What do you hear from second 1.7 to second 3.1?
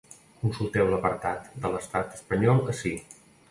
l’estat espanyol ací.